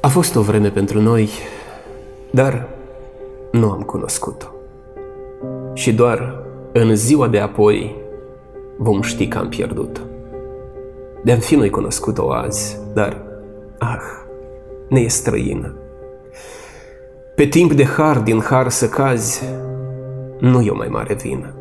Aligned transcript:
A 0.00 0.08
fost 0.08 0.36
o 0.36 0.40
vreme 0.40 0.70
pentru 0.70 1.00
noi, 1.00 1.28
dar 2.30 2.68
nu 3.52 3.70
am 3.70 3.82
cunoscut-o. 3.82 4.46
Și 5.74 5.92
doar 5.92 6.42
în 6.72 6.96
ziua 6.96 7.28
de 7.28 7.38
apoi 7.38 7.96
vom 8.76 9.02
ști 9.02 9.28
că 9.28 9.38
am 9.38 9.48
pierdut-o. 9.48 10.00
De-am 11.24 11.38
fi 11.38 11.54
noi 11.54 11.70
cunoscut-o 11.70 12.32
azi, 12.32 12.78
dar, 12.94 13.22
ah, 13.78 14.02
ne 14.88 15.00
e 15.00 15.08
străină. 15.08 15.74
Pe 17.34 17.44
timp 17.46 17.72
de 17.72 17.84
har 17.84 18.18
din 18.18 18.40
har 18.40 18.68
să 18.68 18.88
cazi, 18.88 19.42
nu 20.40 20.60
e 20.60 20.70
o 20.70 20.76
mai 20.76 20.88
mare 20.88 21.14
vină. 21.14 21.54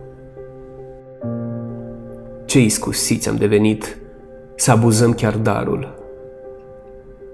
Ce 2.45 2.59
iscusiți 2.59 3.29
am 3.29 3.35
devenit 3.35 3.97
să 4.55 4.71
abuzăm 4.71 5.13
chiar 5.13 5.37
darul, 5.37 5.95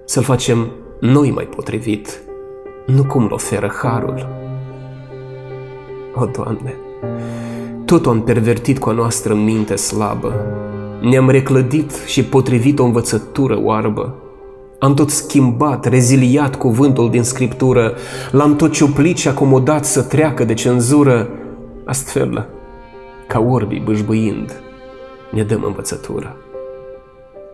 să-l 0.06 0.24
facem 0.24 0.72
noi 1.04 1.32
mai 1.32 1.46
potrivit, 1.46 2.22
nu 2.86 3.04
cum 3.04 3.26
l 3.26 3.32
oferă 3.32 3.72
harul. 3.82 4.28
O, 6.16 6.26
Doamne, 6.26 6.76
tot 7.86 8.06
am 8.06 8.22
pervertit 8.22 8.80
cu 8.80 8.90
a 8.90 8.92
noastră 8.92 9.34
minte 9.34 9.76
slabă, 9.76 10.34
ne-am 11.02 11.30
reclădit 11.30 11.92
și 12.06 12.24
potrivit 12.24 12.80
o 12.80 12.84
învățătură 12.84 13.60
oarbă, 13.62 14.16
am 14.80 14.94
tot 14.94 15.10
schimbat, 15.10 15.86
reziliat 15.86 16.56
cuvântul 16.56 17.10
din 17.10 17.24
scriptură, 17.24 17.94
l-am 18.32 18.56
tot 18.56 18.72
ciuplit 18.72 19.18
și 19.18 19.28
acomodat 19.28 19.86
să 19.86 20.02
treacă 20.02 20.44
de 20.44 20.54
cenzură, 20.54 21.30
astfel, 21.86 22.50
ca 23.28 23.40
orbii 23.40 23.82
bâșbâind, 23.86 24.62
ne 25.32 25.44
dăm 25.44 25.64
învățătură. 25.64 26.38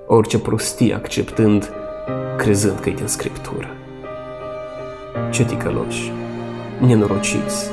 Orice 0.08 0.40
prostie 0.40 0.94
acceptând, 0.94 1.72
crezând 2.38 2.80
că 2.80 2.90
e 2.90 2.94
din 2.94 3.08
scriptură. 3.08 3.68
Ce 5.30 5.46
ticăloși, 5.46 6.12
nenorociți, 6.78 7.70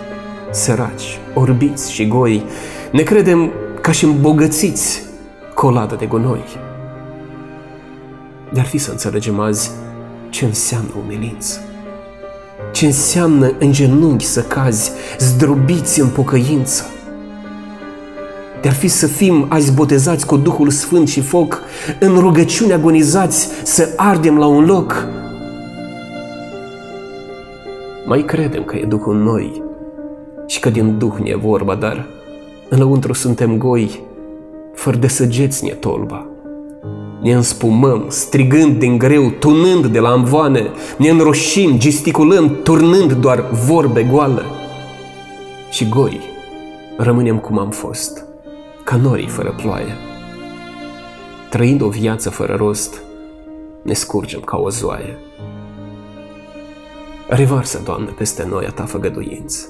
săraci, 0.51 1.19
orbiți 1.35 1.93
și 1.93 2.09
goi, 2.09 2.43
ne 2.93 3.03
credem 3.03 3.53
ca 3.81 3.93
și 3.93 4.05
îmbogățiți 4.05 5.03
coladă 5.55 5.95
de 5.95 6.07
gunoi. 6.07 6.45
De-ar 8.53 8.67
fi 8.67 8.79
să 8.79 8.91
înțelegem 8.91 9.41
azi 9.41 9.71
ce 10.31 10.45
înseamnă 10.45 10.91
umilință. 11.05 11.61
Ce 12.73 12.87
înseamnă 12.87 13.53
în 13.59 13.73
genunchi 13.73 14.25
să 14.25 14.43
cazi, 14.43 14.93
zdrobiți 15.19 16.01
în 16.01 16.09
pocăință. 16.09 16.91
De-ar 18.67 18.79
fi 18.79 18.89
să 18.89 19.07
fim 19.07 19.47
azi 19.49 19.73
botezați 19.73 20.27
cu 20.27 20.37
Duhul 20.37 20.71
Sfânt 20.71 21.09
și 21.09 21.21
foc, 21.21 21.61
în 22.01 22.19
rugăciune 22.19 22.73
agonizați 22.73 23.49
să 23.63 23.93
ardem 23.97 24.39
la 24.39 24.47
un 24.47 24.65
loc. 24.65 25.07
Mai 28.07 28.23
credem 28.23 28.63
că 28.65 28.77
e 28.77 28.85
Duhul 28.85 29.17
noi 29.17 29.63
și 30.47 30.61
că 30.61 30.71
din 30.71 30.99
Duh 30.99 31.13
ne 31.23 31.31
e 31.31 31.37
vorba, 31.37 31.75
dar 31.75 32.07
înăuntru 32.69 33.13
suntem 33.13 33.59
goi, 33.59 34.01
fără 34.75 34.97
de 34.97 35.07
săgeți 35.07 35.65
ne 35.65 35.71
tolba. 35.71 36.27
Ne 37.23 37.33
înspumăm, 37.33 38.05
strigând 38.09 38.79
din 38.79 38.99
greu, 38.99 39.31
tunând 39.31 39.87
de 39.87 39.99
la 39.99 40.09
amvoane, 40.09 40.67
ne 40.99 41.09
înroșim, 41.09 41.79
gesticulând, 41.79 42.51
turnând 42.63 43.13
doar 43.13 43.45
vorbe 43.67 44.03
goală. 44.03 44.45
Și 45.71 45.89
goi, 45.89 46.21
rămânem 46.97 47.39
cum 47.39 47.59
am 47.59 47.71
fost, 47.71 48.26
ca 48.87 48.97
norii 48.97 49.29
fără 49.29 49.55
ploaie. 49.57 49.97
Trăind 51.51 51.81
o 51.81 51.89
viață 51.89 52.31
fără 52.31 52.55
rost, 52.55 53.03
ne 53.83 53.93
scurgem 53.93 54.41
ca 54.41 54.57
o 54.57 54.71
zoaie. 54.71 55.19
Revarsă, 57.29 57.81
Doamne, 57.85 58.11
peste 58.11 58.47
noi 58.49 58.65
a 58.67 58.71
Ta 58.71 58.85
făgăduință. 58.85 59.67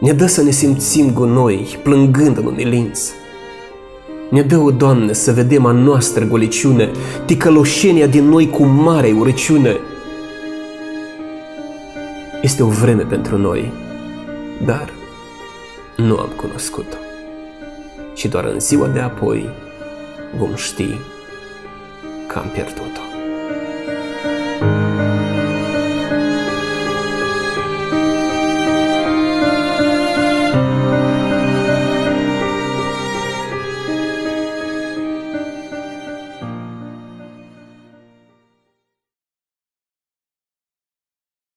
Ne 0.00 0.12
dă 0.12 0.26
să 0.26 0.42
ne 0.42 0.50
simțim 0.50 1.12
gunoi, 1.12 1.78
plângând 1.82 2.36
în 2.36 2.46
umilință. 2.46 3.12
Ne 4.30 4.42
dă, 4.42 4.58
o 4.58 4.70
Doamne, 4.70 5.12
să 5.12 5.32
vedem 5.32 5.66
a 5.66 5.72
noastră 5.72 6.24
goliciune, 6.24 6.90
ticăloșenia 7.24 8.06
din 8.06 8.24
noi 8.24 8.50
cu 8.50 8.64
mare 8.64 9.12
urăciune. 9.18 9.76
Este 12.42 12.62
o 12.62 12.68
vreme 12.68 13.02
pentru 13.02 13.38
noi, 13.38 13.72
dar 14.64 14.92
nu 15.96 16.16
am 16.16 16.28
cunoscut-o. 16.36 17.05
Și 18.16 18.28
doar 18.28 18.44
în 18.44 18.60
ziua 18.60 18.88
de 18.88 19.00
apoi 19.00 19.50
vom 20.38 20.54
ști 20.54 20.94
că 22.26 22.38
am 22.38 22.48
pierdut-o. 22.48 23.15